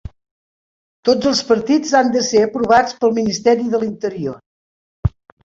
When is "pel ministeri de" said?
3.05-3.83